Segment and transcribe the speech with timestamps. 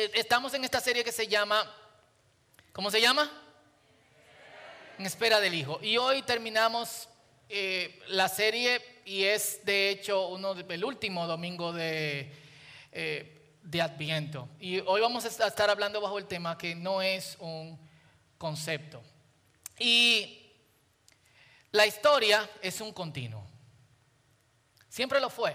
[0.00, 1.62] eh, estamos en esta serie que se llama,
[2.72, 3.30] ¿cómo se llama?
[4.98, 5.78] En espera del Hijo.
[5.82, 7.06] Y hoy terminamos
[7.50, 12.32] eh, la serie y es de hecho uno el último domingo de,
[12.92, 14.48] eh, de Adviento.
[14.58, 17.78] Y hoy vamos a estar hablando bajo el tema que no es un
[18.38, 19.02] concepto.
[19.78, 20.50] Y
[21.72, 23.44] la historia es un continuo.
[24.88, 25.54] Siempre lo fue.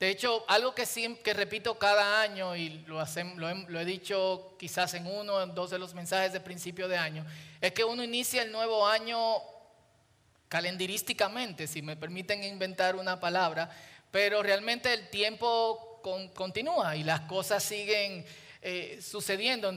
[0.00, 3.04] De hecho, algo que, repito cada año y lo,
[3.36, 6.96] lo, he, dicho quizás en uno o en dos de los mensajes de principio de
[6.96, 7.26] año,
[7.60, 9.20] es que uno inicia el nuevo año
[10.48, 13.70] calendarísticamente, si me permiten inventar una palabra,
[14.10, 16.00] pero realmente el tiempo
[16.34, 18.24] continúa y las cosas siguen
[18.62, 19.70] eh, sucediendo.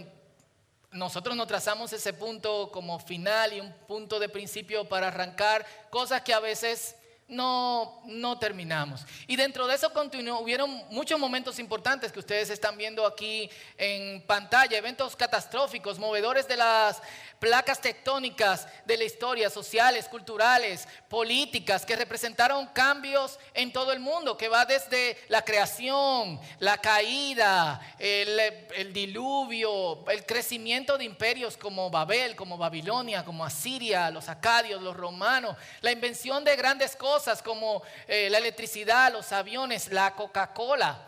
[0.93, 6.21] Nosotros nos trazamos ese punto como final y un punto de principio para arrancar cosas
[6.21, 6.95] que a veces
[7.33, 9.05] no, no terminamos.
[9.27, 14.21] Y dentro de eso continuó, hubieron muchos momentos importantes que ustedes están viendo aquí en
[14.25, 17.01] pantalla, eventos catastróficos, movedores de las
[17.39, 24.37] placas tectónicas de la historia, sociales, culturales, políticas, que representaron cambios en todo el mundo,
[24.37, 28.39] que va desde la creación, la caída, el,
[28.75, 34.95] el diluvio, el crecimiento de imperios como Babel, como Babilonia, como Asiria, los acadios, los
[34.95, 40.99] romanos, la invención de grandes cosas como eh, la electricidad, los aviones, la Coca-Cola.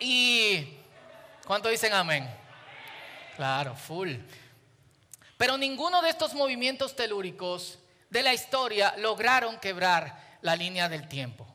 [0.00, 0.78] Y
[1.46, 2.28] ¿cuánto dicen amén?
[3.36, 4.14] Claro, full.
[5.36, 7.78] Pero ninguno de estos movimientos telúricos
[8.10, 11.46] de la historia lograron quebrar la línea del tiempo.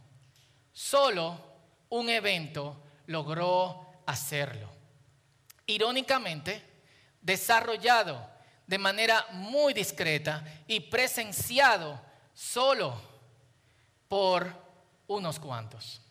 [0.73, 1.39] Solo
[1.89, 4.69] un evento logró hacerlo.
[5.65, 6.63] Irónicamente,
[7.21, 8.29] desarrollado
[8.67, 11.99] de manera muy discreta y presenciado
[12.33, 13.08] solo
[14.09, 14.53] por
[15.07, 16.01] unos cuantos.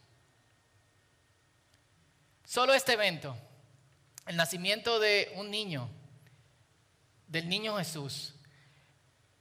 [2.44, 3.36] Solo este evento,
[4.26, 5.90] el nacimiento de un niño,
[7.26, 8.34] del niño Jesús,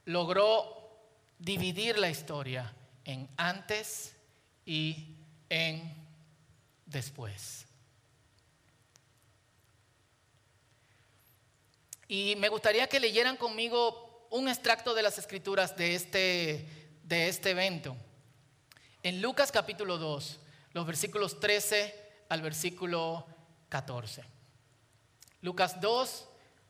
[0.03, 0.99] logró
[1.39, 2.73] dividir la historia
[3.05, 4.13] en antes
[4.65, 5.15] y
[5.49, 5.93] en
[6.85, 7.65] después.
[12.09, 17.51] Y me gustaría que leyeran conmigo un extracto de las escrituras de este, de este
[17.51, 17.95] evento.
[19.07, 20.39] En Lucas capítulo 2,
[20.73, 21.95] los versículos 13
[22.27, 23.25] al versículo
[23.69, 24.21] 14.
[25.39, 26.27] Lucas 2,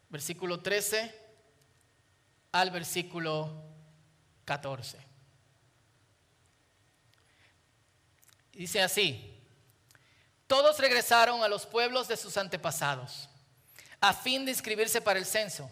[0.09, 1.19] versículo 13
[2.51, 3.63] al versículo
[4.45, 4.99] 14.
[8.51, 9.35] Dice así,
[10.45, 13.29] todos regresaron a los pueblos de sus antepasados
[13.99, 15.67] a fin de inscribirse para el censo.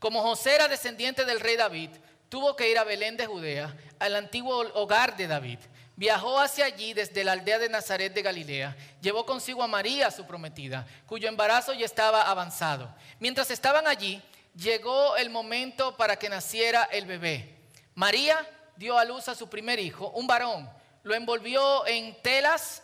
[0.00, 1.90] Como José era descendiente del rey David,
[2.28, 5.60] tuvo que ir a Belén de Judea, al antiguo hogar de David
[6.00, 8.74] Viajó hacia allí desde la aldea de Nazaret de Galilea.
[9.02, 12.90] Llevó consigo a María, su prometida, cuyo embarazo ya estaba avanzado.
[13.18, 14.22] Mientras estaban allí,
[14.56, 17.54] llegó el momento para que naciera el bebé.
[17.94, 20.70] María dio a luz a su primer hijo, un varón.
[21.02, 22.82] Lo envolvió en telas,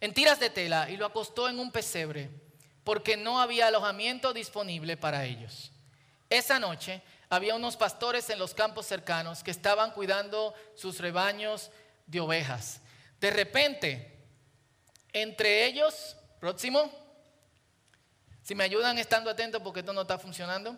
[0.00, 2.30] en tiras de tela y lo acostó en un pesebre,
[2.82, 5.70] porque no había alojamiento disponible para ellos.
[6.28, 7.00] Esa noche
[7.32, 11.70] había unos pastores en los campos cercanos que estaban cuidando sus rebaños
[12.12, 12.80] de ovejas.
[13.18, 14.22] De repente,
[15.12, 16.92] entre ellos, próximo,
[18.42, 20.76] si me ayudan estando atentos porque esto no está funcionando.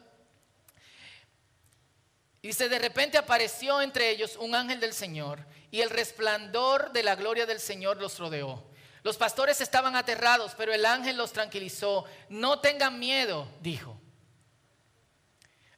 [2.41, 7.17] Dice, de repente apareció entre ellos un ángel del Señor y el resplandor de la
[7.17, 8.71] gloria del Señor los rodeó.
[9.03, 12.05] Los pastores estaban aterrados, pero el ángel los tranquilizó.
[12.29, 14.01] No tengan miedo, dijo.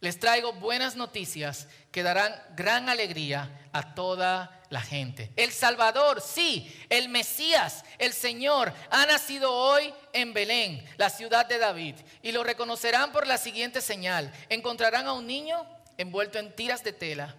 [0.01, 5.31] Les traigo buenas noticias que darán gran alegría a toda la gente.
[5.37, 11.59] El Salvador, sí, el Mesías, el Señor, ha nacido hoy en Belén, la ciudad de
[11.59, 11.97] David.
[12.23, 14.33] Y lo reconocerán por la siguiente señal.
[14.49, 15.67] Encontrarán a un niño
[15.99, 17.37] envuelto en tiras de tela,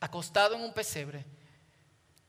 [0.00, 1.24] acostado en un pesebre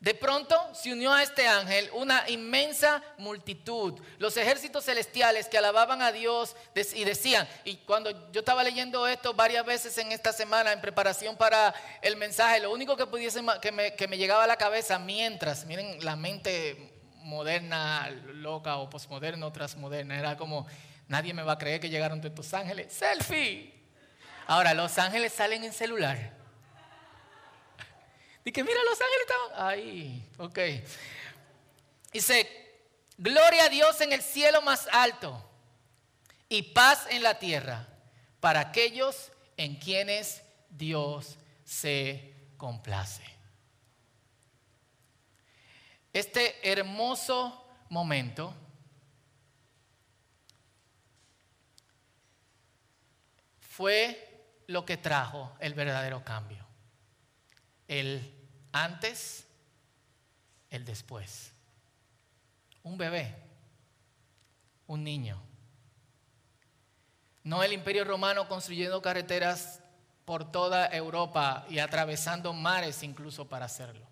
[0.01, 6.01] de pronto se unió a este ángel una inmensa multitud, los ejércitos celestiales que alababan
[6.01, 6.55] a Dios
[6.95, 11.37] y decían, y cuando yo estaba leyendo esto varias veces en esta semana en preparación
[11.37, 16.15] para el mensaje, lo único que pudiese me, llegaba a la cabeza mientras, miren la
[16.15, 20.65] mente moderna, loca o posmoderna tras moderna, era como,
[21.09, 23.71] nadie me va a creer que llegaron todos estos ángeles, selfie.
[24.47, 26.40] Ahora, los ángeles salen en celular.
[28.43, 30.29] Dice, mira, los ángeles estaban ahí.
[30.37, 30.59] Ok.
[32.11, 32.71] Dice,
[33.17, 35.43] gloria a Dios en el cielo más alto
[36.49, 37.87] y paz en la tierra
[38.39, 43.23] para aquellos en quienes Dios se complace.
[46.13, 48.53] Este hermoso momento
[53.61, 54.27] fue
[54.67, 56.70] lo que trajo el verdadero cambio.
[57.91, 58.33] El
[58.71, 59.45] antes,
[60.69, 61.51] el después.
[62.83, 63.35] Un bebé,
[64.87, 65.37] un niño.
[67.43, 69.81] No el imperio romano construyendo carreteras
[70.23, 74.07] por toda Europa y atravesando mares incluso para hacerlo.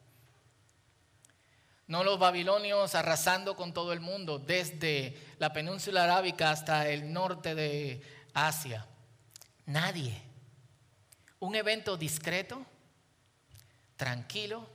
[1.87, 7.55] No los babilonios arrasando con todo el mundo, desde la península arábica hasta el norte
[7.55, 8.01] de
[8.33, 8.85] Asia.
[9.65, 10.21] Nadie.
[11.39, 12.65] Un evento discreto,
[13.99, 14.65] tranquilo.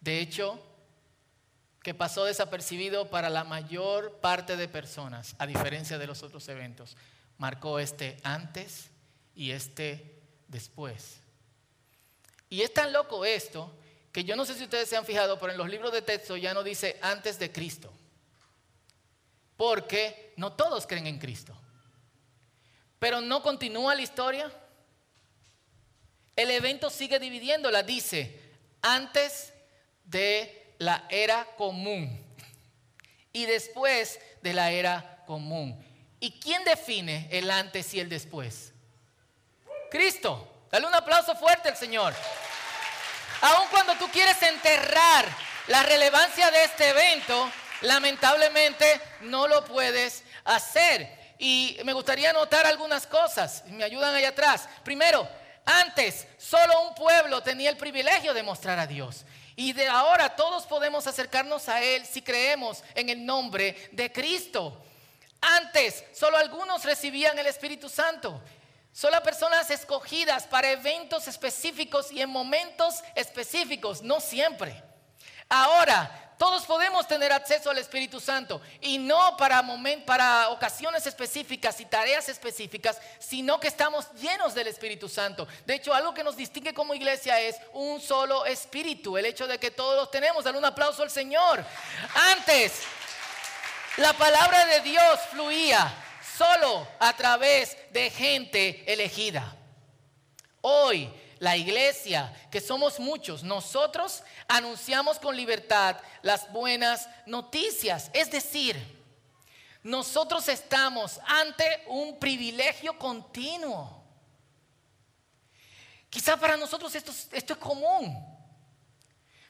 [0.00, 0.60] De hecho,
[1.82, 6.98] que pasó desapercibido para la mayor parte de personas, a diferencia de los otros eventos.
[7.38, 8.90] Marcó este antes
[9.34, 11.20] y este después.
[12.50, 13.74] Y es tan loco esto
[14.12, 16.36] que yo no sé si ustedes se han fijado, pero en los libros de texto
[16.36, 17.90] ya no dice antes de Cristo.
[19.56, 21.56] Porque no todos creen en Cristo.
[22.98, 24.52] Pero no continúa la historia.
[26.36, 27.82] El evento sigue dividiéndola.
[27.82, 28.40] Dice,
[28.82, 29.52] antes
[30.04, 32.22] de la era común
[33.32, 35.82] y después de la era común.
[36.20, 38.72] ¿Y quién define el antes y el después?
[39.90, 40.50] Cristo.
[40.70, 42.12] Dale un aplauso fuerte al Señor.
[43.42, 45.24] Aun cuando tú quieres enterrar
[45.68, 47.50] la relevancia de este evento,
[47.82, 51.34] lamentablemente no lo puedes hacer.
[51.38, 53.64] Y me gustaría anotar algunas cosas.
[53.66, 54.68] Me ayudan allá atrás.
[54.82, 55.28] Primero,
[55.64, 59.24] antes solo un pueblo tenía el privilegio de mostrar a Dios.
[59.56, 64.84] Y de ahora todos podemos acercarnos a Él si creemos en el nombre de Cristo.
[65.40, 68.40] Antes solo algunos recibían el Espíritu Santo.
[68.92, 74.82] Solo personas escogidas para eventos específicos y en momentos específicos, no siempre.
[75.48, 79.64] Ahora, todos podemos tener acceso al Espíritu Santo y no para,
[80.04, 85.46] para ocasiones específicas y tareas específicas, sino que estamos llenos del Espíritu Santo.
[85.64, 89.58] De hecho, algo que nos distingue como iglesia es un solo espíritu, el hecho de
[89.58, 90.44] que todos los tenemos.
[90.44, 91.64] Dale un aplauso al Señor.
[92.32, 92.82] Antes,
[93.98, 95.94] la palabra de Dios fluía
[96.36, 99.56] solo a través de gente elegida.
[100.62, 101.12] Hoy,
[101.44, 108.10] la iglesia, que somos muchos, nosotros anunciamos con libertad las buenas noticias.
[108.14, 108.74] Es decir,
[109.82, 114.02] nosotros estamos ante un privilegio continuo.
[116.08, 118.16] Quizá para nosotros esto, esto es común,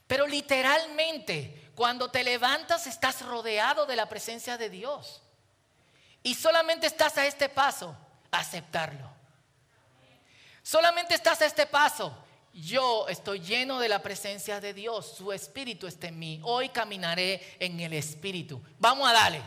[0.09, 5.23] pero literalmente cuando te levantas estás rodeado de la presencia de Dios.
[6.25, 7.97] Y solamente estás a este paso,
[8.33, 9.14] aceptarlo.
[10.65, 12.17] Solamente estás a este paso.
[12.55, 15.15] Yo estoy lleno de la presencia de Dios.
[15.15, 16.41] Su espíritu está en mí.
[16.43, 18.63] Hoy caminaré en el espíritu.
[18.79, 19.43] Vamos a darle.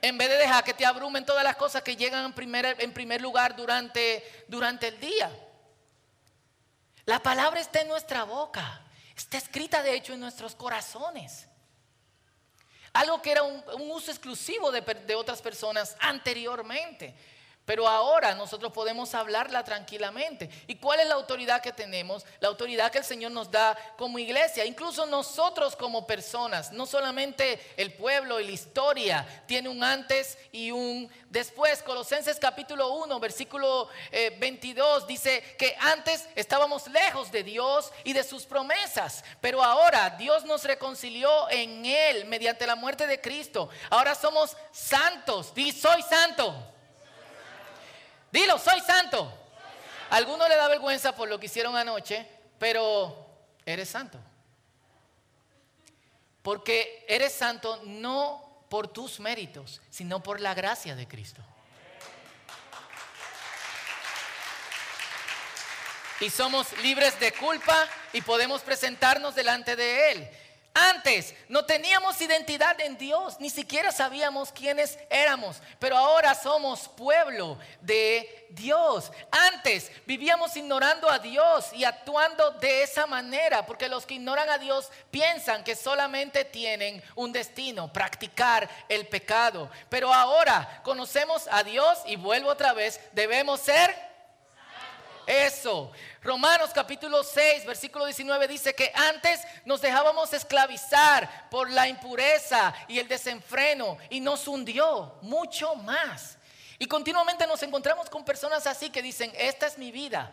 [0.00, 2.94] En vez de dejar que te abrumen todas las cosas que llegan en primer, en
[2.94, 5.30] primer lugar durante, durante el día.
[7.04, 8.86] La palabra está en nuestra boca.
[9.14, 11.46] Está escrita de hecho en nuestros corazones.
[12.94, 17.14] Algo que era un, uso exclusivo de, de otras personas anteriormente.
[17.66, 20.48] Pero ahora nosotros podemos hablarla tranquilamente.
[20.68, 22.24] ¿Y cuál es la autoridad que tenemos?
[22.38, 24.64] La autoridad que el Señor nos da como iglesia.
[24.64, 26.70] Incluso nosotros como personas.
[26.70, 31.82] No solamente el pueblo y la historia tiene un antes y un después.
[31.82, 33.88] Colosenses capítulo 1, versículo
[34.38, 39.24] 22 eh, dice que antes estábamos lejos de Dios y de sus promesas.
[39.40, 43.68] Pero ahora Dios nos reconcilió en Él mediante la muerte de Cristo.
[43.90, 45.52] Ahora somos santos.
[45.56, 46.75] Y soy santo.
[48.30, 49.32] Dilo, soy santo.
[50.10, 52.26] alguno le da vergüenza por lo que hicieron anoche,
[52.58, 53.26] pero
[53.64, 54.18] eres santo.
[56.42, 61.42] Porque eres santo no por tus méritos, sino por la gracia de Cristo.
[66.20, 70.30] Y somos libres de culpa y podemos presentarnos delante de Él.
[70.78, 77.58] Antes no teníamos identidad en Dios, ni siquiera sabíamos quiénes éramos, pero ahora somos pueblo
[77.80, 79.10] de Dios.
[79.30, 84.58] Antes vivíamos ignorando a Dios y actuando de esa manera, porque los que ignoran a
[84.58, 89.70] Dios piensan que solamente tienen un destino, practicar el pecado.
[89.88, 93.96] Pero ahora conocemos a Dios y vuelvo otra vez, debemos ser
[95.26, 95.90] eso.
[96.22, 102.98] Romanos capítulo 6, versículo 19 dice que antes nos dejábamos esclavizar por la impureza y
[102.98, 106.38] el desenfreno y nos hundió mucho más.
[106.78, 110.32] Y continuamente nos encontramos con personas así que dicen, esta es mi vida.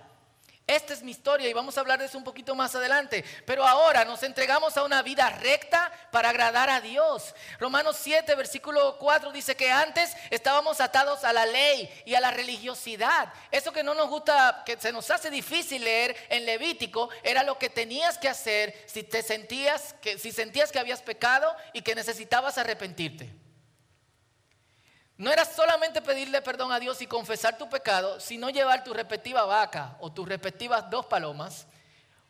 [0.66, 3.26] Esta es mi historia y vamos a hablar de eso un poquito más adelante.
[3.46, 7.36] Pero ahora nos entregamos a una vida recta para agradar a Dios.
[7.60, 12.32] Romanos 7, versículo 4 dice que antes estábamos atados a la ley y a la
[12.32, 13.34] religiosidad.
[13.52, 17.60] Eso que no nos gusta, que se nos hace difícil leer en Levítico, era lo
[17.60, 21.94] que tenías que hacer si te sentías que si sentías que habías pecado y que
[21.94, 23.43] necesitabas arrepentirte.
[25.18, 29.46] No era solamente pedirle perdón a Dios y confesar tu pecado, sino llevar tu respectiva
[29.46, 31.68] vaca o tus respectivas dos palomas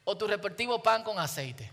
[0.03, 1.71] o tu respectivo pan con aceite.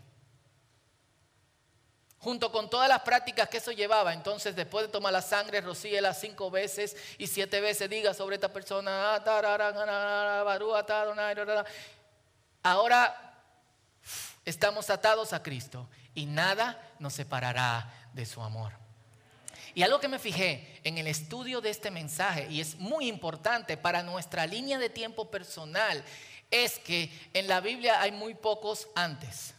[2.20, 6.12] Junto con todas las prácticas que eso llevaba, entonces después de tomar la sangre, rocíela
[6.12, 9.16] cinco veces y siete veces diga sobre esta persona,
[12.62, 13.32] ahora
[14.44, 18.89] estamos atados a Cristo y nada nos separará de su amor.
[19.74, 23.76] Y algo que me fijé en el estudio de este mensaje, y es muy importante
[23.76, 26.02] para nuestra línea de tiempo personal,
[26.50, 29.54] es que en la Biblia hay muy pocos antes.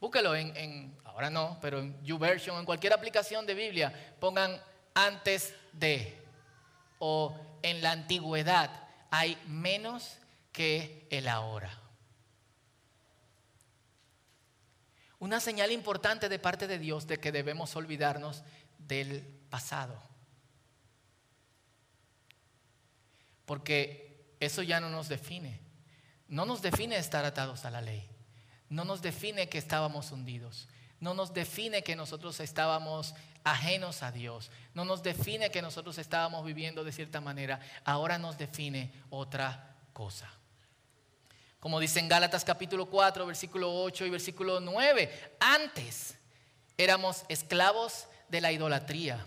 [0.00, 4.60] Búsquelo en, ahora no, pero en YouVersion, en cualquier aplicación de Biblia, pongan
[4.94, 6.20] antes de
[6.98, 8.88] o en la antigüedad.
[9.12, 10.18] Hay menos
[10.52, 11.81] que el ahora.
[15.22, 18.42] Una señal importante de parte de Dios de que debemos olvidarnos
[18.76, 20.02] del pasado.
[23.44, 25.60] Porque eso ya no nos define.
[26.26, 28.10] No nos define estar atados a la ley.
[28.68, 30.66] No nos define que estábamos hundidos.
[30.98, 33.14] No nos define que nosotros estábamos
[33.44, 34.50] ajenos a Dios.
[34.74, 37.60] No nos define que nosotros estábamos viviendo de cierta manera.
[37.84, 40.41] Ahora nos define otra cosa.
[41.62, 45.36] Como dice en Gálatas capítulo 4, versículo 8 y versículo 9.
[45.38, 46.16] Antes
[46.76, 49.24] éramos esclavos de la idolatría,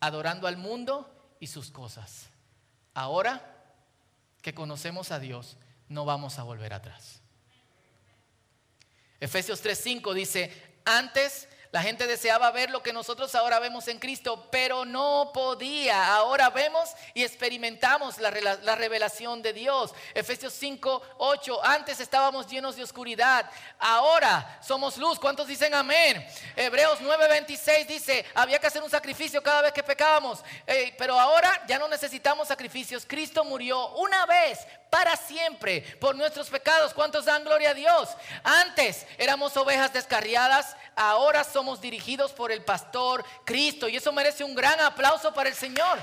[0.00, 2.30] adorando al mundo y sus cosas.
[2.94, 3.54] Ahora
[4.40, 5.58] que conocemos a Dios,
[5.90, 7.20] no vamos a volver atrás.
[9.20, 14.48] Efesios 3:5 dice, antes la gente deseaba ver lo que nosotros ahora vemos en Cristo,
[14.50, 16.14] pero no podía.
[16.14, 19.94] Ahora vemos y experimentamos la, revelación de Dios.
[20.14, 21.60] Efesios 5, 8.
[21.62, 23.50] Antes estábamos llenos de oscuridad.
[23.78, 25.18] Ahora somos luz.
[25.18, 26.26] ¿Cuántos dicen amén?
[26.56, 30.42] Hebreos 9, 26 dice, había que hacer un sacrificio cada vez que pecábamos.
[30.96, 33.04] pero ahora ya no necesitamos sacrificios.
[33.06, 36.94] Cristo murió una vez para siempre por nuestros pecados.
[36.94, 38.08] ¿Cuántos dan gloria a Dios?
[38.42, 44.54] Antes éramos ovejas descarriadas, ahora somos dirigidos por el pastor Cristo y eso merece un
[44.54, 45.98] gran aplauso para el Señor.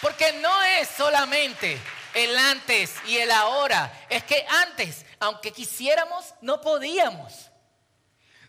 [0.00, 1.78] Porque no es solamente
[2.14, 7.50] el antes y el ahora, es que antes, aunque quisiéramos, no podíamos.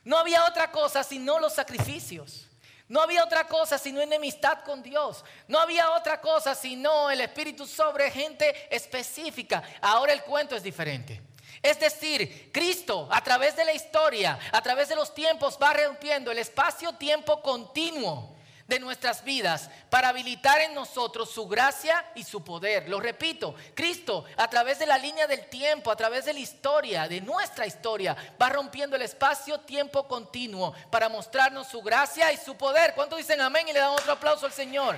[0.04, 2.48] No había otra cosa sino los sacrificios.
[2.90, 5.24] No había otra cosa sino enemistad con Dios.
[5.48, 9.64] No había otra cosa sino el Espíritu sobre gente específica.
[9.82, 11.22] Ahora el cuento es diferente.
[11.64, 16.30] Es decir, Cristo a través de la historia, a través de los tiempos, va rompiendo
[16.30, 18.36] el espacio-tiempo continuo
[18.68, 22.90] de nuestras vidas para habilitar en nosotros su gracia y su poder.
[22.90, 27.08] Lo repito, Cristo a través de la línea del tiempo, a través de la historia,
[27.08, 32.94] de nuestra historia, va rompiendo el espacio-tiempo continuo para mostrarnos su gracia y su poder.
[32.94, 34.98] ¿Cuántos dicen amén y le dan otro aplauso al Señor?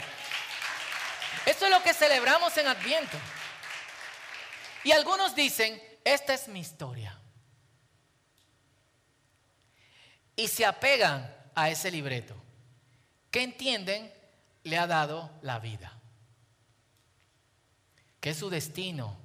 [1.45, 3.17] Eso es lo que celebramos en Adviento.
[4.83, 7.19] Y algunos dicen, esta es mi historia.
[10.37, 12.35] Y se apegan a ese libreto
[13.31, 14.13] que entienden
[14.63, 15.91] le ha dado la vida.
[18.21, 19.17] Que es su destino,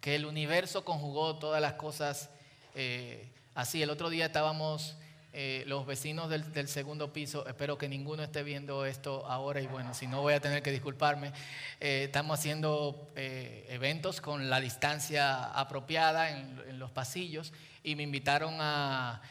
[0.00, 2.30] que el universo conjugó todas las cosas
[2.74, 3.82] eh, así.
[3.82, 4.96] El otro día estábamos
[5.32, 9.94] eh, los vecinos del, segundo piso, espero que ninguno esté viendo esto ahora y bueno,
[9.94, 11.32] si no voy a tener que disculparme.
[11.80, 18.56] Eh, estamos haciendo eventos con la distancia apropiada en, en, los pasillos y me invitaron
[18.60, 19.22] a,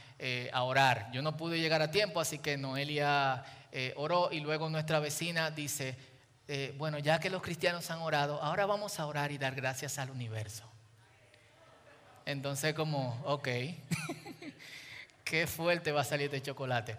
[0.51, 1.09] a orar.
[1.11, 5.51] Yo no pude llegar a tiempo, así que Noelia eh, oró y luego nuestra vecina
[5.51, 5.95] dice,
[6.47, 9.99] eh, bueno, ya que los cristianos han orado, ahora vamos a orar y dar gracias
[9.99, 10.63] al universo.
[12.25, 13.47] Entonces como, ok,
[15.29, 16.97] qué fuerte va a salir este chocolate.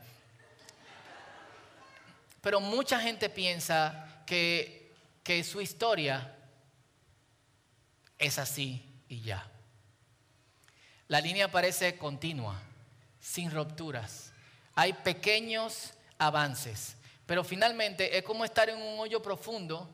[2.40, 4.92] Pero mucha gente piensa que,
[5.22, 6.36] que su historia
[8.18, 9.50] es así y ya.
[11.08, 12.60] La línea parece continua,
[13.20, 14.32] sin rupturas.
[14.74, 16.96] Hay pequeños avances.
[17.26, 19.88] Pero finalmente es como estar en un hoyo profundo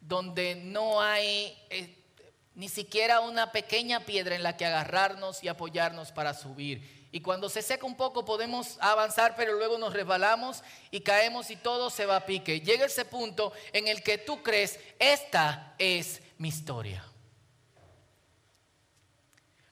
[0.00, 1.96] donde no hay eh,
[2.54, 7.05] ni siquiera una pequeña piedra en la que agarrarnos y apoyarnos para subir.
[7.16, 11.56] Y cuando se seca un poco podemos avanzar, pero luego nos resbalamos y caemos y
[11.56, 12.60] todo se va a pique.
[12.60, 17.02] Llega ese punto en el que tú crees, esta es mi historia.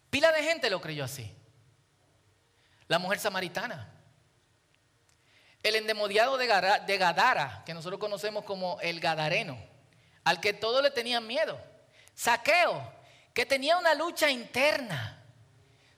[0.08, 1.30] Pila de gente lo creyó así.
[2.88, 3.92] La mujer samaritana.
[5.62, 9.58] El endemoniado de Gadara, que nosotros conocemos como el Gadareno,
[10.24, 11.60] al que todos le tenían miedo.
[12.14, 12.90] Saqueo,
[13.34, 15.23] que tenía una lucha interna.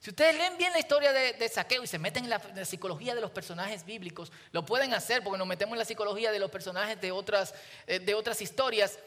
[0.06, 3.20] Si ustedes leen bien la historia de, Saqueo y se meten en la, psicología de
[3.20, 7.00] los personajes bíblicos, lo pueden hacer porque nos metemos en la psicología de los personajes
[7.00, 7.52] de otras,
[7.88, 9.00] eh, de otras historias.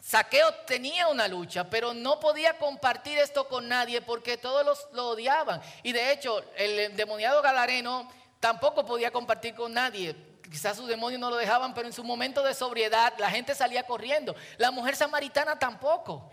[0.00, 5.60] Saqueo tenía una lucha, pero no podía compartir esto con nadie porque todos lo odiaban.
[5.82, 8.10] Y de hecho, el endemoniado galareno
[8.40, 10.16] tampoco podía compartir con nadie.
[10.50, 13.82] Quizás sus demonios no lo dejaban, pero en su momento de sobriedad la gente salía
[13.82, 14.34] corriendo.
[14.56, 16.30] La mujer samaritana tampoco.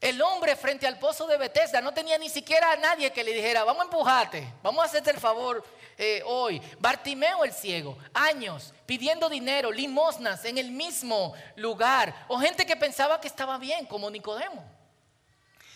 [0.00, 3.32] El hombre frente al pozo de Bethesda no tenía ni siquiera a nadie que le
[3.32, 5.64] dijera, vamos a empujarte, vamos a hacerte el favor
[5.96, 6.60] eh, hoy.
[6.78, 12.26] Bartimeo el ciego, años pidiendo dinero, limosnas en el mismo lugar.
[12.28, 14.64] O gente que pensaba que estaba bien, como Nicodemo.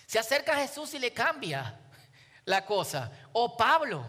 [0.06, 1.78] Se acerca a Jesús y le cambia
[2.44, 3.10] la cosa.
[3.32, 4.04] O Pablo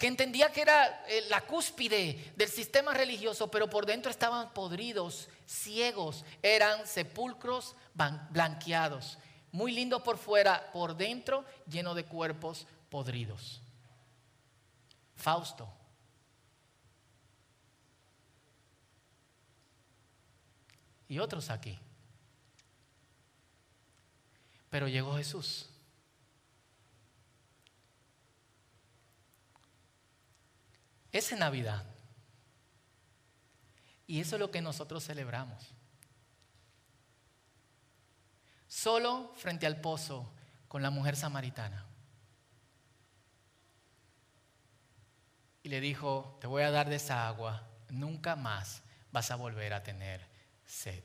[0.00, 5.28] que entendía que era eh, la cúspide del sistema religioso, pero por dentro estaban podridos,
[5.46, 7.76] ciegos, eran sepulcros
[8.30, 9.18] blanqueados,
[9.52, 13.60] muy lindos por fuera, por dentro lleno de cuerpos podridos.
[15.16, 15.70] Fausto.
[21.08, 21.78] Y otros aquí.
[24.70, 25.69] Pero llegó Jesús.
[31.12, 31.84] Es Navidad.
[34.06, 35.72] Y eso es lo que nosotros celebramos.
[38.68, 40.32] Solo frente al pozo
[40.68, 41.86] con la mujer samaritana.
[45.62, 49.74] Y le dijo, te voy a dar de esa agua, nunca más vas a volver
[49.74, 50.26] a tener
[50.64, 51.02] sed.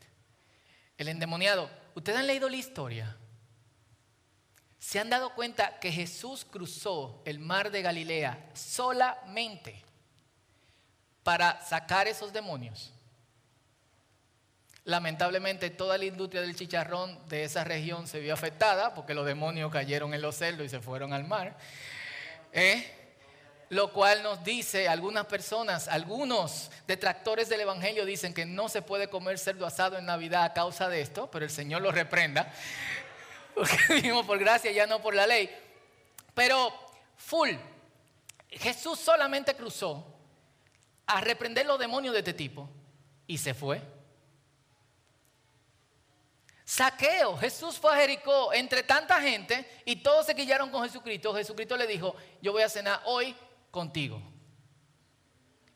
[0.98, 3.18] El endemoniado, ¿ustedes han leído la historia?
[4.80, 9.84] ¿Se han dado cuenta que Jesús cruzó el mar de Galilea solamente
[11.26, 12.94] para sacar esos demonios.
[14.84, 19.72] Lamentablemente toda la industria del chicharrón de esa región se vio afectada porque los demonios
[19.72, 21.58] cayeron en los cerdos y se fueron al mar.
[22.54, 22.86] ¿Eh?
[23.70, 29.10] Lo cual nos dice, algunas personas, algunos detractores del Evangelio dicen que no se puede
[29.10, 32.54] comer cerdo asado en Navidad a causa de esto, pero el Señor lo reprenda,
[33.56, 35.50] porque vivimos por gracia, ya no por la ley.
[36.36, 36.72] Pero
[37.18, 37.50] full,
[38.52, 40.14] Jesús solamente cruzó
[41.08, 42.70] a reprender los demonios de este tipo
[43.28, 43.82] y se fue.
[46.65, 51.34] Saqueo, Jesús fue a Jericó entre tanta gente y todos se quillaron con Jesucristo.
[51.36, 53.36] Jesucristo le dijo, yo voy a cenar hoy
[53.70, 54.20] contigo.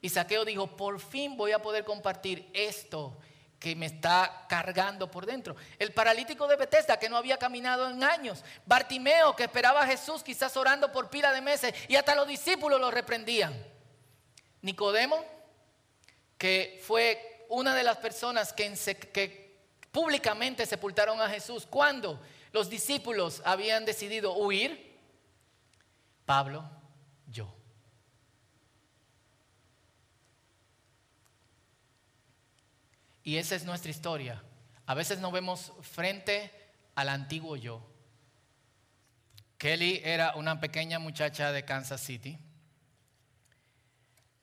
[0.01, 3.17] Y Saqueo dijo, por fin voy a poder compartir esto
[3.59, 5.55] que me está cargando por dentro.
[5.77, 8.43] El paralítico de Bethesda que no había caminado en años.
[8.65, 12.79] Bartimeo que esperaba a Jesús quizás orando por pila de meses y hasta los discípulos
[12.79, 13.53] lo reprendían.
[14.61, 15.23] Nicodemo,
[16.37, 19.49] que fue una de las personas que,
[19.91, 24.97] públicamente sepultaron a Jesús cuando los discípulos habían decidido huir.
[26.25, 26.63] Pablo,
[27.27, 27.53] yo.
[33.23, 34.43] Y esa es nuestra historia.
[34.85, 36.51] A veces nos vemos frente
[36.95, 37.81] al antiguo yo.
[39.57, 42.39] Kelly era una pequeña muchacha de Kansas City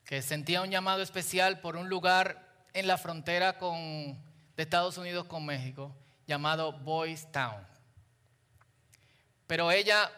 [0.07, 3.77] que sentía un llamado especial por un lugar en la frontera con,
[4.57, 5.95] de Estados Unidos con México
[6.27, 7.67] llamado Boys Town.
[9.49, 10.11] Pero ella,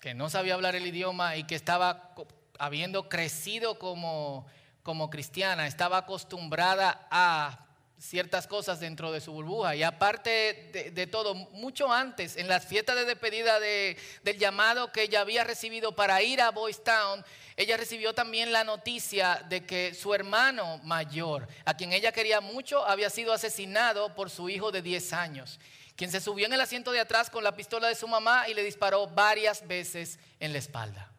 [0.00, 2.14] que no sabía hablar el idioma y que estaba
[2.58, 4.46] habiendo crecido como,
[4.84, 7.66] como cristiana, estaba acostumbrada a
[8.02, 9.76] ciertas cosas dentro de su burbuja.
[9.76, 15.20] Y aparte de, todo, mucho antes, en las fiestas de despedida del llamado que ella
[15.20, 17.24] había recibido para ir a Boys Town,
[17.56, 22.84] ella recibió también la noticia de que su hermano mayor, a quien ella quería mucho,
[22.84, 25.60] había sido asesinado por su hijo de 10 años,
[25.94, 28.54] quien se subió en el asiento de atrás con la pistola de su mamá y
[28.54, 31.12] le disparó varias veces en la espalda.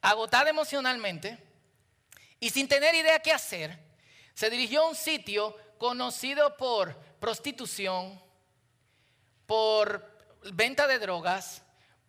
[0.00, 1.36] Agotada emocionalmente
[2.38, 3.85] y sin tener idea qué hacer,
[4.36, 8.20] se dirigió a un sitio conocido por prostitución,
[9.46, 10.06] por
[10.52, 11.62] venta de drogas,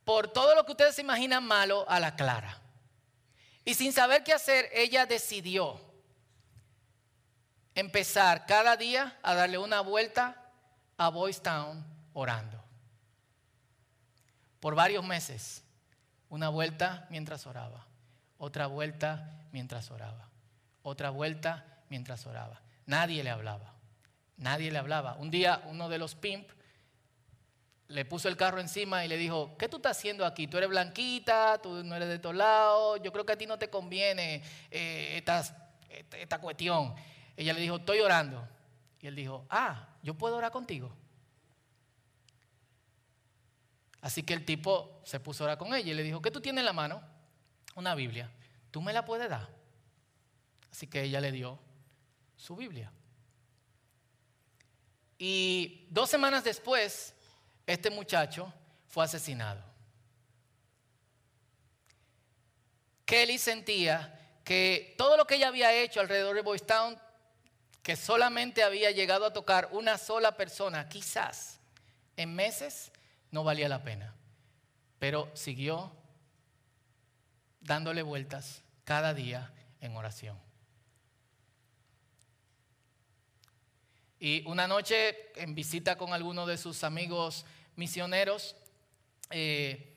[0.03, 2.59] por todo lo que ustedes se imaginan malo a la clara.
[3.63, 5.79] Y sin saber qué hacer, ella decidió
[7.75, 10.51] empezar cada día a darle una vuelta
[10.97, 12.61] a Boys Town orando.
[14.59, 15.63] Por varios meses,
[16.29, 17.87] Una vuelta mientras oraba,
[18.37, 20.27] otra vuelta mientras oraba,
[20.83, 22.62] otra vuelta mientras oraba.
[22.86, 23.73] Nadie le hablaba,
[24.38, 25.15] nadie le hablaba.
[25.15, 26.50] Un día uno de los pimp
[27.88, 30.47] le puso el carro encima y le dijo, ¿qué tú estás haciendo aquí?
[30.47, 33.58] Tú eres blanquita, tú no eres de todos lados, yo creo que a ti no
[33.58, 35.43] te conviene eh, esta,
[36.17, 36.93] esta cuestión.
[37.36, 38.47] Ella le dijo, estoy orando.
[39.00, 40.91] Y él dijo, ah, yo puedo orar contigo.
[44.02, 46.41] Así que el tipo se puso a orar con ella y le dijo, ¿qué tú
[46.41, 47.02] tienes en la mano?
[47.76, 48.32] Una Biblia.
[48.71, 49.50] ¿Tú me la puedes dar?
[50.71, 51.60] Así que ella le dio
[52.38, 52.91] su Biblia.
[55.17, 57.13] Y dos semanas después,
[57.65, 58.54] este muchacho
[58.88, 59.63] fue asesinado.
[63.06, 66.97] Kelly sentía que todo lo que ella había hecho alrededor de Boys Town,
[67.82, 71.60] que solamente había llegado a tocar una sola persona, quizás
[72.15, 72.91] en meses,
[73.32, 74.13] no valía la pena.
[75.00, 75.91] Pero siguió
[77.62, 80.46] dándole vueltas cada día en oración.
[84.19, 88.56] Y una noche, en visita con algunos de sus amigos misioneros,
[89.30, 89.95] eh,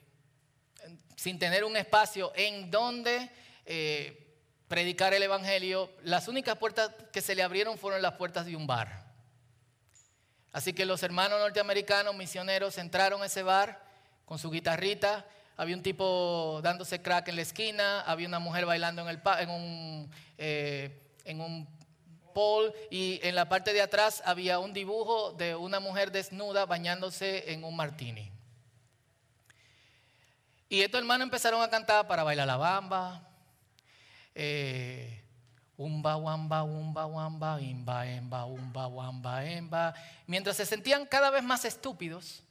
[1.17, 3.31] sin tener un espacio en donde
[3.65, 4.37] eh,
[4.69, 8.67] predicar el Evangelio, las únicas puertas que se le abrieron fueron las puertas de un
[8.67, 9.05] bar.
[10.53, 13.83] Así que los hermanos norteamericanos misioneros entraron a ese bar
[14.25, 15.27] con su guitarrita.
[15.57, 20.11] Había un tipo dándose crack en la esquina, había una mujer bailando en, el, un,
[20.39, 21.80] eh, en un
[22.33, 27.53] pole y en la parte de atrás había un dibujo de una mujer desnuda bañándose
[27.53, 28.31] en un martini.
[30.69, 33.29] Y estos hermanos empezaron a cantar para bailar la bamba.
[34.35, 35.21] Eh,
[35.81, 39.95] Umba, wamba, umba, wamba, imba, emba, umba, wamba, emba.
[40.27, 42.43] Mientras se sentían cada vez más estúpidos,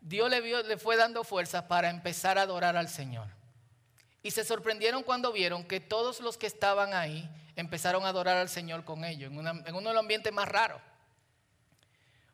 [0.00, 3.28] Dios le, le fue dando fuerzas para empezar a adorar al Señor.
[4.24, 8.48] Y se sorprendieron cuando vieron que todos los que estaban ahí empezaron a adorar al
[8.48, 10.80] Señor con ellos, en, uno de los ambientes más raros.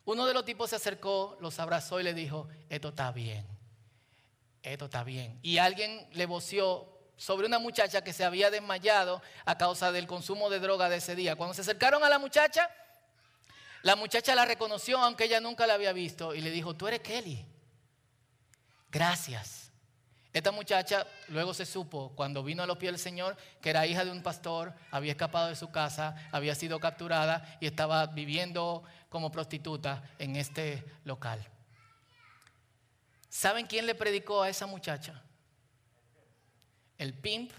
[0.05, 3.47] Uno de los tipos se acercó, los abrazó y le dijo, esto está bien,
[4.61, 5.39] esto está bien.
[5.41, 10.49] Y alguien le voció sobre una muchacha que se había desmayado a causa del consumo
[10.49, 11.37] de droga de ese día.
[11.37, 12.69] Cuando se acercaron a la muchacha,
[13.81, 16.99] la muchacha la reconoció aunque ella nunca la había visto y le dijo, tú eres
[16.99, 17.45] Kelly.
[18.91, 19.62] Gracias.
[20.33, 24.03] Esta muchacha luego se supo, cuando vino a los pies del Señor, que era hija
[24.03, 29.31] de un pastor, había escapado de su casa, había sido capturada y estaba viviendo como
[29.31, 31.47] prostituta en este local.
[33.29, 35.21] ¿Saben quién le predicó a esa muchacha?
[36.97, 37.51] el pimp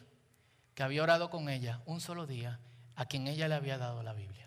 [0.74, 2.58] que había orado con ella un solo día,
[2.96, 4.43] a quien ella le había dado la Biblia.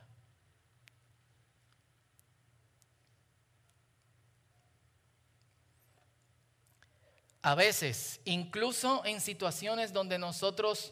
[7.47, 10.91] A veces, incluso en situaciones donde nosotros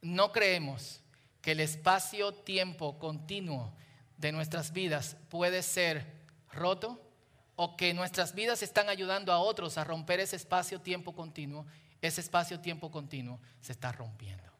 [0.00, 1.02] no creemos
[1.42, 3.70] que el espacio-tiempo continuo
[4.16, 6.98] de nuestras vidas puede ser roto
[7.56, 11.66] o que nuestras vidas están ayudando a otros a romper ese espacio-tiempo continuo,
[12.00, 14.50] ese espacio-tiempo continuo se está rompiendo.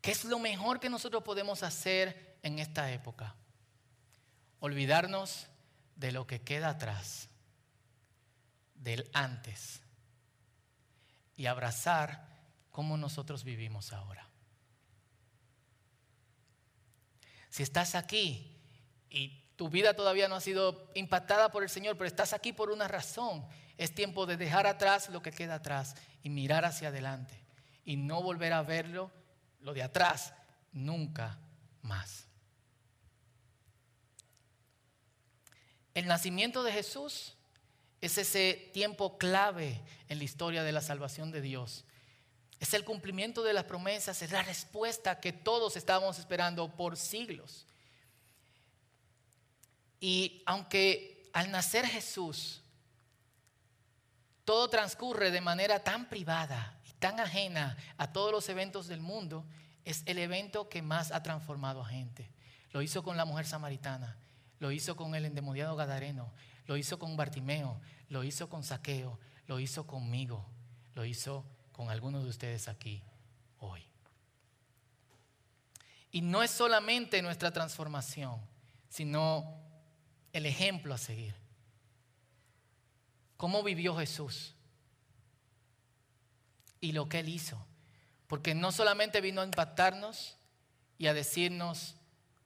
[0.00, 3.36] ¿Qué es lo mejor que nosotros podemos hacer en esta época?
[4.58, 5.46] Olvidarnos
[5.96, 7.28] de lo que queda atrás,
[8.74, 9.80] del antes,
[11.36, 12.26] y abrazar
[12.70, 14.28] cómo nosotros vivimos ahora.
[17.50, 18.54] Si estás aquí
[19.08, 22.70] y tu vida todavía no ha sido impactada por el Señor, pero estás aquí por
[22.70, 23.46] una razón.
[23.78, 27.42] Es tiempo de dejar atrás lo que queda atrás y mirar hacia adelante
[27.84, 29.10] y no volver a verlo,
[29.60, 30.34] lo de atrás,
[30.72, 31.38] nunca
[31.80, 32.25] más.
[35.96, 37.32] El nacimiento de Jesús
[38.02, 39.80] es ese tiempo clave
[40.10, 41.86] en la historia de la salvación de Dios.
[42.60, 47.64] Es el cumplimiento de las promesas, es la respuesta que todos estábamos esperando por siglos.
[49.98, 52.60] Y aunque al nacer Jesús,
[54.44, 59.46] todo transcurre de manera tan privada y tan ajena a todos los eventos del mundo,
[59.86, 62.30] es el evento que más ha transformado a gente.
[62.72, 64.18] Lo hizo con la mujer samaritana,
[64.58, 66.32] lo hizo con el endemoniado gadareno,
[66.66, 70.44] lo hizo con Bartimeo, lo hizo con Saqueo, lo hizo conmigo,
[70.94, 73.02] lo hizo con algunos de ustedes aquí
[73.58, 73.86] hoy.
[76.10, 78.40] Y no es solamente nuestra transformación,
[78.88, 79.60] sino
[80.32, 81.34] el ejemplo a seguir.
[83.36, 84.54] ¿Cómo vivió Jesús?
[86.80, 87.64] Y lo que Él hizo.
[88.26, 90.36] Porque no solamente vino a impactarnos
[90.98, 91.96] y a decirnos,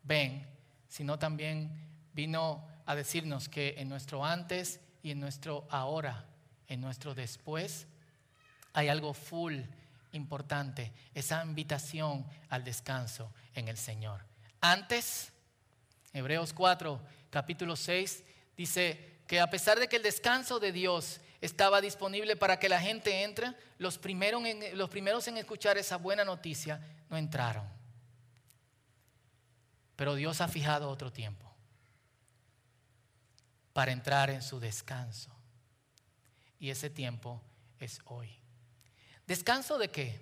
[0.03, 0.47] ven,
[0.89, 6.27] sino también vino a decirnos que en nuestro antes y en nuestro ahora,
[6.69, 7.87] en nuestro después,
[8.73, 9.61] hay algo full
[10.13, 14.25] importante, esa invitación al descanso en el Señor.
[14.61, 15.33] Antes,
[16.13, 18.25] Hebreos 4, capítulo 6,
[18.57, 22.81] dice que a pesar de que el descanso de Dios estaba disponible para que la
[22.81, 27.67] gente entre, los primeros en, los primeros en escuchar esa buena noticia no entraron.
[29.97, 31.50] Pero Dios ha fijado otro tiempo
[33.81, 35.31] para entrar en su descanso.
[36.59, 37.41] Y ese tiempo
[37.79, 38.29] es hoy.
[39.27, 40.21] ¿Descanso de qué?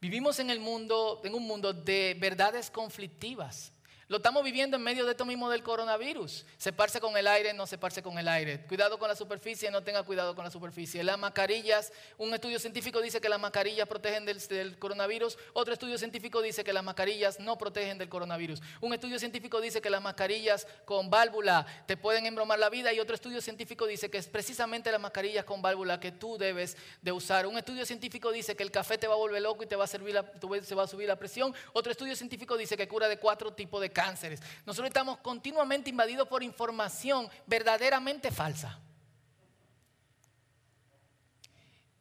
[0.00, 3.70] Vivimos en el mundo, en un mundo de verdades conflictivas.
[4.08, 6.44] Lo estamos viviendo en medio de esto mismo del coronavirus.
[6.58, 8.60] Separse con el aire, no separse con el aire.
[8.66, 11.02] Cuidado con la superficie, no tenga cuidado con la superficie.
[11.02, 15.38] Las mascarillas, un estudio científico dice que las mascarillas protegen del, coronavirus.
[15.54, 18.60] Otro estudio científico dice que las mascarillas no protegen del coronavirus.
[18.82, 22.92] Un estudio científico dice que las mascarillas con válvula te pueden embromar la vida.
[22.92, 26.76] Y otro estudio científico dice que es precisamente las mascarillas con válvula que tú debes
[27.00, 27.46] de usar.
[27.46, 29.84] Un estudio científico dice que el café te va a volver loco y te va
[29.84, 30.14] a, servir
[30.62, 31.54] se va a subir la presión.
[31.72, 33.94] Otro estudio científico dice que cura de cuatro tipos de
[34.66, 38.78] Nosotros estamos continuamente invadidos por información verdaderamente falsa.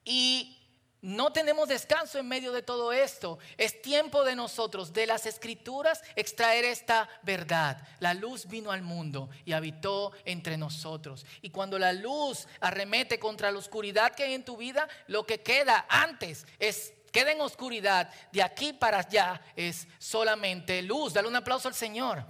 [0.05, 0.59] Y
[1.03, 3.37] no tenemos descanso en medio de todo esto.
[3.57, 7.85] Es tiempo de nosotros, de las escrituras, extraer esta verdad.
[7.99, 11.25] La luz vino al mundo y habitó entre nosotros.
[11.41, 15.41] Y cuando la luz arremete contra la oscuridad que hay en tu vida, lo que
[15.41, 21.13] queda antes es queda en oscuridad, de aquí para allá es solamente luz.
[21.13, 22.25] Dale un aplauso al Señor.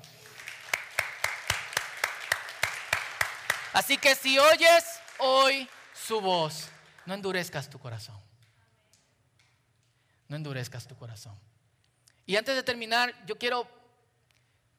[3.71, 4.83] Así que si oyes
[5.17, 6.67] hoy su voz,
[7.05, 8.19] no endurezcas tu corazón.
[10.27, 11.39] No endurezcas tu corazón.
[12.25, 13.67] Y antes de terminar, yo quiero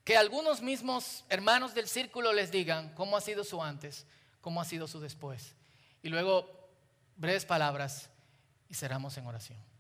[0.05, 4.07] que algunos mismos hermanos del círculo les digan cómo ha sido su antes,
[4.43, 5.55] cómo ha sido su después.
[6.03, 6.49] Y luego
[7.17, 8.11] breves palabras
[8.69, 9.74] y cerramos en oración.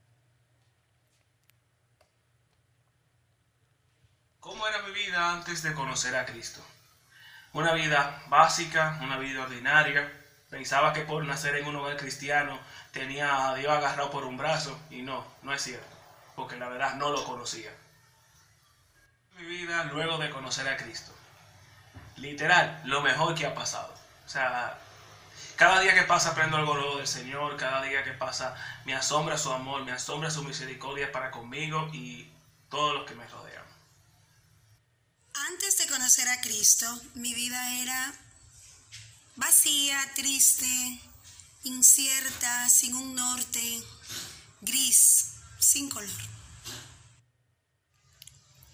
[4.44, 6.62] ¿Cómo era mi vida antes de conocer a Cristo?
[7.54, 10.12] Una vida básica, una vida ordinaria.
[10.50, 12.60] Pensaba que por nacer en un hogar cristiano
[12.92, 15.96] tenía a Dios agarrado por un brazo y no, no es cierto,
[16.36, 17.70] porque la verdad no lo conocía.
[19.38, 21.14] Mi vida luego de conocer a Cristo.
[22.16, 23.94] Literal, lo mejor que ha pasado.
[24.26, 24.78] O sea,
[25.56, 28.54] cada día que pasa aprendo algo nuevo del Señor, cada día que pasa
[28.84, 32.30] me asombra su amor, me asombra su misericordia para conmigo y
[32.68, 33.63] todos los que me rodean.
[35.48, 38.14] Antes de conocer a Cristo, mi vida era
[39.36, 41.00] vacía, triste,
[41.64, 43.82] incierta, sin un norte,
[44.62, 45.26] gris,
[45.58, 46.22] sin color.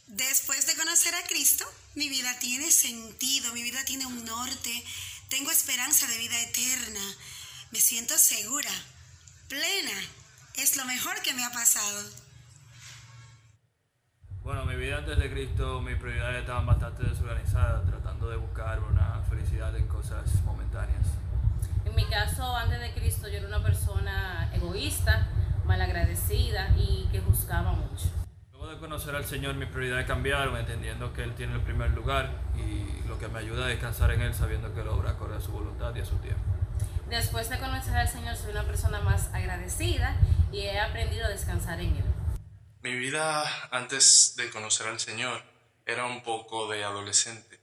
[0.06, 1.64] Después de conocer a Cristo,
[1.96, 4.84] mi vida tiene sentido, mi vida tiene un norte,
[5.28, 7.16] tengo esperanza de vida eterna,
[7.72, 8.70] me siento segura,
[9.48, 10.08] plena,
[10.54, 12.19] es lo mejor que me ha pasado.
[14.80, 19.86] Vida antes de Cristo, mis prioridades estaban bastante desorganizadas, tratando de buscar una felicidad en
[19.86, 21.06] cosas momentáneas.
[21.84, 25.26] En mi caso, antes de Cristo, yo era una persona egoísta,
[25.66, 28.08] malagradecida y que juzgaba mucho.
[28.52, 32.30] Luego de conocer al Señor, mis prioridades cambiaron, entendiendo que Él tiene el primer lugar
[32.56, 35.40] y lo que me ayuda a descansar en Él, sabiendo que Él obra acorde a
[35.42, 36.40] su voluntad y a su tiempo.
[37.10, 40.16] Después de conocer al Señor, soy una persona más agradecida
[40.50, 42.04] y he aprendido a descansar en Él.
[42.82, 45.42] Mi vida antes de conocer al Señor
[45.84, 47.60] era un poco de adolescente.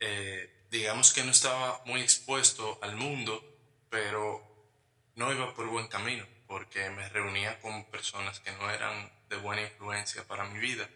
[0.00, 3.44] Eh, digamos que no estaba muy expuesto al mundo,
[3.90, 4.42] pero
[5.14, 9.60] no iba por buen camino, porque me reunía con personas que no eran de buena
[9.60, 10.88] influencia para mi vida.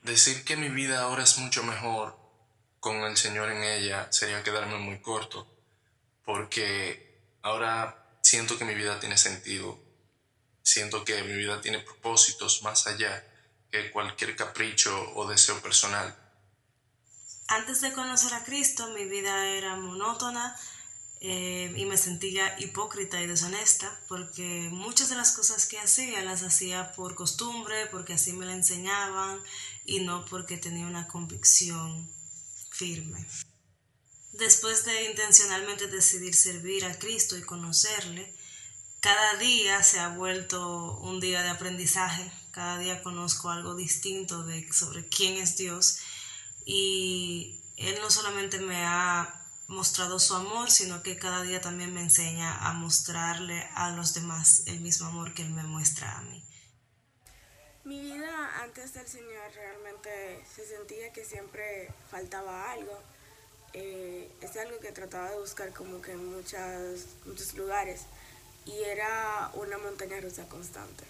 [0.00, 2.18] Decir que mi vida ahora es mucho mejor
[2.80, 5.46] con el Señor en ella sería quedarme muy corto,
[6.24, 9.78] porque ahora siento que mi vida tiene sentido
[10.62, 13.26] Siento que mi vida tiene propósitos más allá
[13.70, 16.14] que cualquier capricho o deseo personal.
[17.48, 20.56] Antes de conocer a Cristo, mi vida era monótona
[21.20, 26.42] eh, y me sentía hipócrita y deshonesta porque muchas de las cosas que hacía las
[26.42, 29.40] hacía por costumbre, porque así me la enseñaban
[29.84, 32.10] y no porque tenía una convicción
[32.70, 33.26] firme.
[34.32, 38.34] Después de intencionalmente decidir servir a Cristo y conocerle,
[39.02, 44.72] cada día se ha vuelto un día de aprendizaje, cada día conozco algo distinto de,
[44.72, 45.98] sobre quién es Dios.
[46.64, 52.00] Y Él no solamente me ha mostrado su amor, sino que cada día también me
[52.00, 56.44] enseña a mostrarle a los demás el mismo amor que Él me muestra a mí.
[57.82, 63.02] Mi vida antes del Señor realmente se sentía que siempre faltaba algo.
[63.72, 68.02] Eh, es algo que trataba de buscar como que en muchas, muchos lugares
[68.66, 71.04] y era una montaña rusa constante.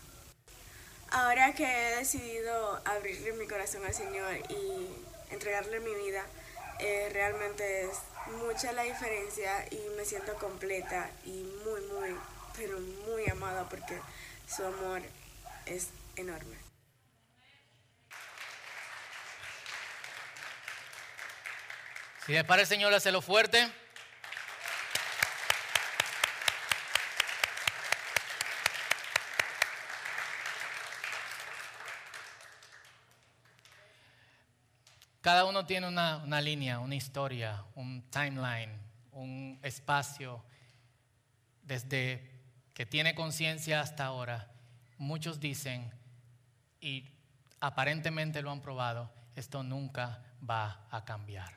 [1.11, 4.89] Ahora que he decidido abrirle mi corazón al Señor y
[5.31, 6.25] entregarle mi vida,
[6.79, 7.99] eh, realmente es
[8.45, 12.17] mucha la diferencia y me siento completa y muy, muy,
[12.57, 14.01] pero muy amada porque
[14.49, 15.03] su amor
[15.67, 16.57] es enorme.
[22.27, 23.82] Si es para el Señor, fuerte.
[35.23, 38.77] Cada uno tiene una, una, línea, una historia, un timeline,
[39.13, 40.43] un espacio
[41.63, 42.29] desde
[42.75, 44.51] que tiene conciencia hasta ahora.
[44.99, 45.93] Muchos dicen,
[46.81, 47.09] y
[47.61, 51.55] aparentemente lo han probado, esto nunca va a cambiar.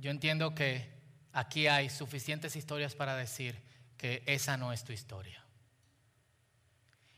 [0.00, 0.92] Yo entiendo que
[1.32, 3.62] aquí hay suficientes historias para decir
[3.96, 5.44] que esa no es tu historia.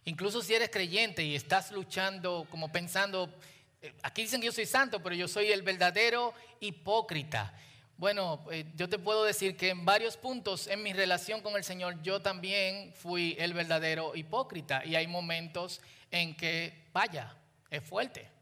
[0.06, 3.32] Incluso si eres creyente y estás luchando como pensando,
[3.80, 7.54] eh, aquí dicen que yo soy santo, pero yo soy el verdadero hipócrita.
[7.96, 11.64] Bueno, eh, yo te puedo decir que en varios puntos en mi relación con el
[11.64, 17.36] Señor yo también fui el verdadero hipócrita y hay momentos en que, vaya,
[17.70, 18.33] es fuerte.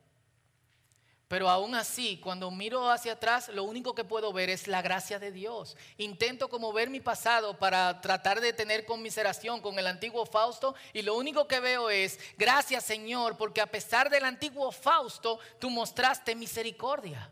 [1.33, 5.18] Pero aún así, cuando miro hacia atrás, lo único que puedo ver es la gracia
[5.18, 5.79] de Dios.
[5.97, 11.01] Intento como ver mi pasado para tratar de tener conmiseración con el antiguo Fausto y
[11.01, 16.35] lo único que veo es, gracias Señor, porque a pesar del antiguo Fausto, tú mostraste
[16.35, 17.31] misericordia.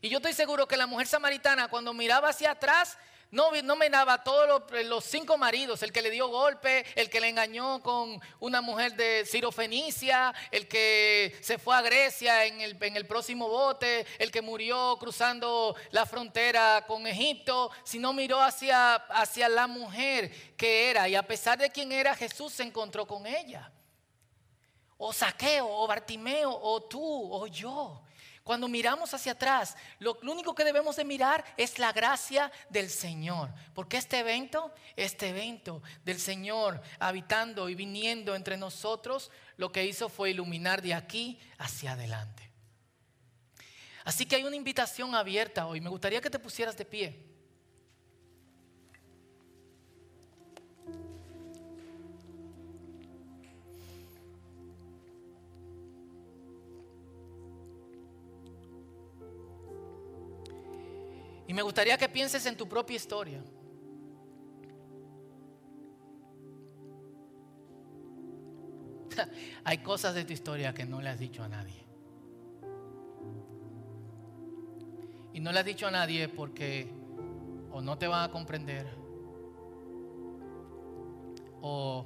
[0.00, 2.96] Y yo estoy seguro que la mujer samaritana cuando miraba hacia atrás,
[3.34, 7.28] no, no miraba todos los, cinco maridos, el que le dio golpe, el que le
[7.28, 12.78] engañó con una mujer de Ciro Fenicia, el que se fue a Grecia en el,
[12.80, 18.94] en el próximo bote, el que murió cruzando la frontera con Egipto, sino miró hacia,
[18.94, 21.08] hacia la mujer que era.
[21.08, 23.72] Y a pesar de quién era, Jesús se encontró con ella.
[24.96, 28.00] O Saqueo, o Bartimeo, o tú, o yo.
[28.44, 33.50] Cuando miramos hacia atrás, lo, único que debemos de mirar es la gracia del Señor.
[33.72, 40.10] Porque este evento, este evento del Señor habitando y viniendo entre nosotros, lo que hizo
[40.10, 42.50] fue iluminar de aquí hacia adelante.
[44.04, 45.80] Así que hay una invitación abierta hoy.
[45.80, 47.33] Me gustaría que te pusieras de pie.
[61.54, 63.40] Me gustaría que pienses en tu propia historia.
[69.64, 71.86] Hay cosas de tu historia que no le has dicho a nadie.
[75.32, 76.92] Y no le has dicho a nadie porque
[77.70, 78.88] o no te van a comprender
[81.62, 82.04] o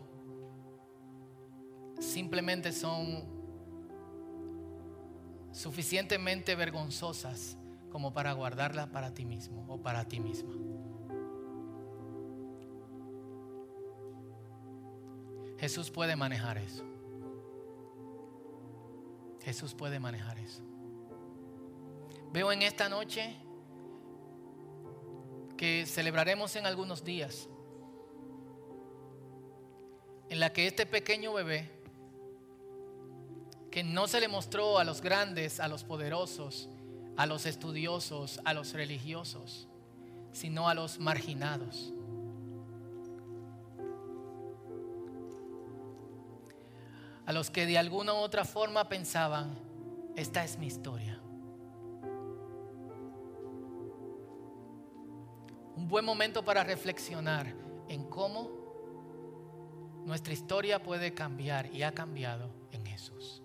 [1.99, 3.25] simplemente son
[5.53, 7.57] suficientemente vergonzosas
[7.91, 10.55] como para guardarla para ti mismo o para ti misma.
[15.59, 16.85] Jesús puede manejar eso.
[19.43, 20.63] Jesús puede manejar eso.
[22.33, 23.35] Veo en esta noche
[25.57, 27.49] que celebraremos en algunos días,
[30.29, 31.71] en la que este pequeño bebé,
[33.71, 36.69] que no se le mostró a los grandes, a los poderosos,
[37.19, 39.67] a los estudiosos, a los religiosos,
[40.31, 41.93] sino a los marginados.
[47.27, 49.59] A los que de alguna u otra forma pensaban,
[50.15, 51.21] esta es mi historia.
[55.75, 57.53] Un buen momento para reflexionar
[57.89, 58.49] en cómo
[60.05, 63.43] nuestra historia puede cambiar y ha cambiado en Jesús.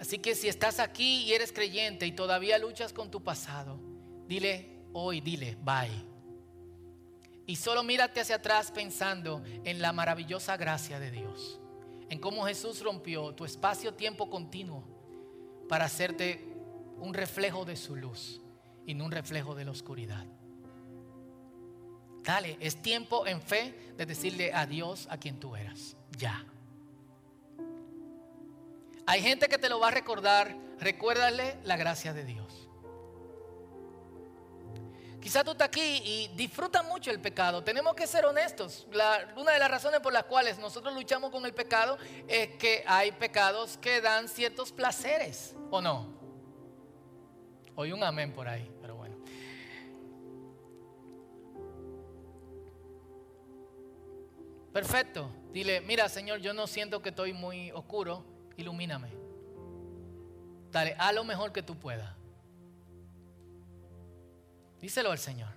[0.00, 3.78] Así que si estás aquí y eres creyente y todavía luchas con tu pasado,
[4.26, 6.06] dile hoy, dile, bye.
[7.46, 11.60] Y solo mírate hacia atrás pensando en la maravillosa gracia de Dios,
[12.08, 14.84] en cómo Jesús rompió tu espacio-tiempo continuo
[15.68, 16.50] para hacerte
[16.98, 18.40] un reflejo de su luz
[18.86, 20.26] y no un reflejo de la oscuridad.
[22.22, 25.96] Dale, es tiempo en fe de decirle adiós a quien tú eras.
[26.16, 26.44] Ya.
[29.06, 30.56] Hay gente que te lo va a recordar.
[30.78, 32.70] Recuérdale la gracia de Dios.
[35.20, 37.62] Quizás tú estás aquí y disfrutas mucho el pecado.
[37.62, 38.86] Tenemos que ser honestos.
[39.36, 43.12] una de las razones por las cuales nosotros luchamos con el pecado es que hay
[43.12, 46.08] pecados que dan ciertos placeres, ¿o no?
[47.76, 49.16] Oí un amén por ahí, pero bueno.
[54.72, 55.30] Perfecto.
[55.52, 58.24] Dile, mira Señor, yo no siento que estoy muy oscuro,
[58.60, 59.10] ilumíname.
[60.70, 62.14] Dale, haz lo mejor que tú puedas.
[64.80, 65.52] Díselo al Señor.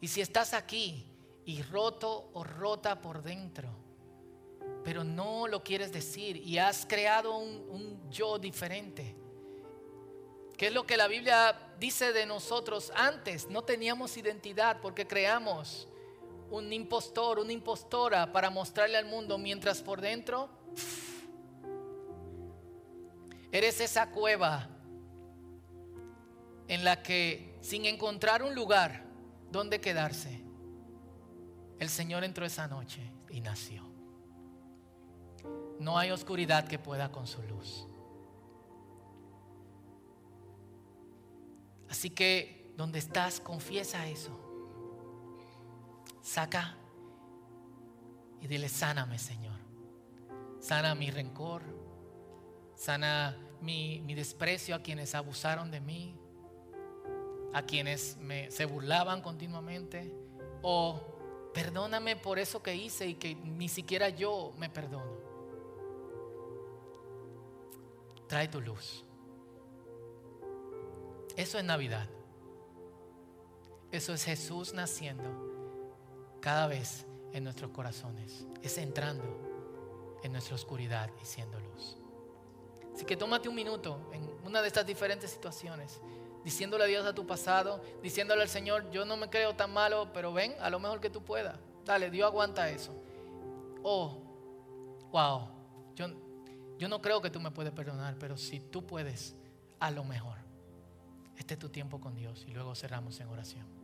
[0.00, 1.06] Y si estás aquí
[1.44, 3.68] y roto o rota por dentro,
[4.82, 9.14] pero no lo quieres decir y has creado un, un yo diferente,
[10.56, 13.48] ¿qué es lo que la Biblia dice de nosotros antes?
[13.50, 15.86] No teníamos identidad porque creamos
[16.50, 20.48] un impostor, una impostora para mostrarle al mundo, mientras por dentro
[23.52, 24.68] eres esa cueva
[26.68, 29.04] en la que sin encontrar un lugar
[29.50, 30.42] donde quedarse,
[31.78, 33.84] el Señor entró esa noche y nació.
[35.78, 37.86] No hay oscuridad que pueda con su luz.
[41.88, 44.38] Así que donde estás, confiesa eso.
[46.22, 46.76] Saca
[48.40, 49.58] y dile, sáname, Señor.
[50.60, 51.62] Sana mi rencor.
[52.80, 56.16] Sana mi, desprecio a quienes abusaron de mí
[57.52, 58.16] a quienes
[58.48, 60.14] se burlaban continuamente,
[60.62, 65.12] o perdóname por eso que hice y que ni siquiera yo me perdono.
[68.28, 69.04] Trae tu luz.
[71.36, 72.08] Eso es Navidad.
[73.90, 78.46] Eso es Jesús naciendo cada vez en nuestros corazones.
[78.62, 79.24] Es entrando
[80.22, 81.99] en nuestra oscuridad y siendo luz.
[82.94, 86.00] Así que tómate un minuto en una de estas diferentes situaciones
[86.44, 90.32] diciéndole adiós a tu pasado, diciéndole al Señor, yo no me creo tan malo, pero
[90.32, 91.58] ven a lo mejor que tú puedas.
[91.84, 92.92] Dale, Dios aguanta eso.
[93.82, 94.22] Oh,
[95.10, 95.48] wow,
[95.94, 96.06] yo,
[96.78, 99.34] yo no creo que tú me puedes perdonar, pero si tú puedes,
[99.78, 100.38] a lo mejor.
[101.36, 103.79] Este es tu tiempo con Dios y luego cerramos en oración.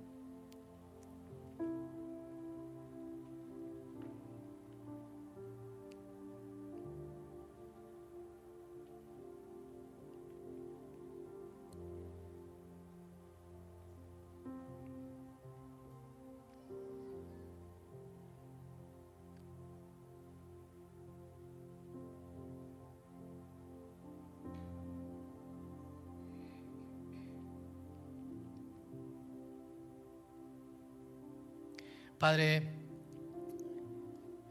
[32.27, 32.61] Padre,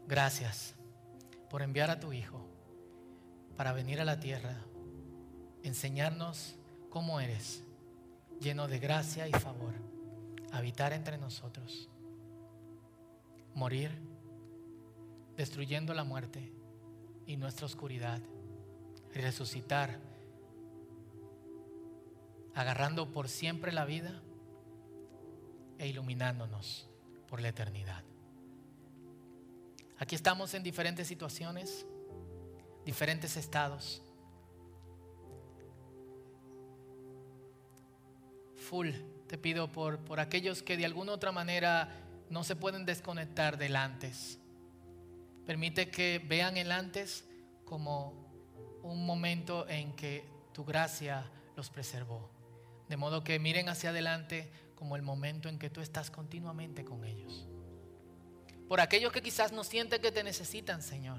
[0.08, 0.74] gracias
[1.50, 2.40] por enviar a tu Hijo
[3.54, 4.56] para venir a la tierra,
[5.62, 6.56] enseñarnos
[6.88, 7.62] cómo eres,
[8.40, 9.74] lleno de gracia y favor,
[10.52, 11.90] habitar entre nosotros,
[13.52, 13.90] morir,
[15.36, 16.50] destruyendo la muerte
[17.26, 18.22] y nuestra oscuridad,
[19.12, 19.98] resucitar,
[22.54, 24.22] agarrando por siempre la vida
[25.76, 26.88] e iluminándonos
[27.36, 28.02] por la eternidad.
[29.98, 31.84] Aquí estamos en diferentes situaciones,
[32.86, 34.00] diferentes estados.
[38.56, 38.88] Full,
[39.26, 41.90] te pido por, por aquellos que de alguna otra manera
[42.30, 44.38] no se pueden desconectar del antes.
[45.44, 47.28] Permite que vean el antes
[47.66, 52.30] como un momento en que tu gracia los preservó.
[52.88, 57.04] De modo que miren hacia adelante como el momento en que tú estás continuamente con
[57.04, 57.48] ellos.
[58.68, 61.18] Por aquellos que quizás no sienten que te necesitan, Señor.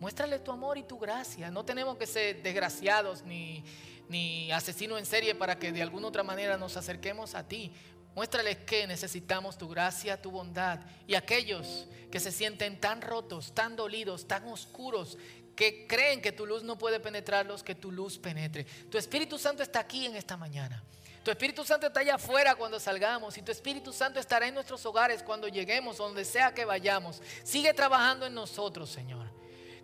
[0.00, 1.50] Muéstrale tu amor y tu gracia.
[1.50, 3.64] No tenemos que ser desgraciados ni,
[4.08, 7.72] ni asesinos en serie para que de alguna otra manera nos acerquemos a ti.
[8.14, 10.80] Muéstrales que necesitamos tu gracia, tu bondad.
[11.06, 15.16] Y aquellos que se sienten tan rotos, tan dolidos, tan oscuros,
[15.56, 18.64] que creen que tu luz no puede penetrarlos, que tu luz penetre.
[18.64, 20.82] Tu Espíritu Santo está aquí en esta mañana.
[21.22, 24.84] Tu Espíritu Santo está allá afuera cuando salgamos y tu Espíritu Santo estará en nuestros
[24.86, 27.22] hogares cuando lleguemos, donde sea que vayamos.
[27.44, 29.30] Sigue trabajando en nosotros, Señor.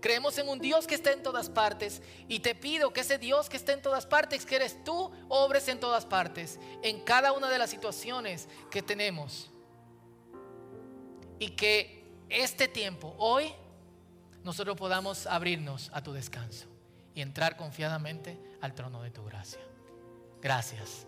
[0.00, 3.48] Creemos en un Dios que está en todas partes y te pido que ese Dios
[3.48, 7.48] que está en todas partes, que eres tú, obres en todas partes, en cada una
[7.48, 9.50] de las situaciones que tenemos.
[11.40, 13.52] Y que este tiempo, hoy,
[14.44, 16.66] nosotros podamos abrirnos a tu descanso
[17.14, 19.60] y entrar confiadamente al trono de tu gracia.
[20.40, 21.07] Gracias.